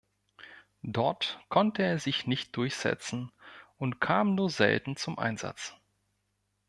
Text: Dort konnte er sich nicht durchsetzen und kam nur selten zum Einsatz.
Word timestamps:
Dort 0.81 1.39
konnte 1.49 1.83
er 1.83 1.99
sich 1.99 2.25
nicht 2.25 2.57
durchsetzen 2.57 3.31
und 3.77 4.01
kam 4.01 4.33
nur 4.33 4.49
selten 4.49 4.95
zum 4.95 5.19
Einsatz. 5.19 5.75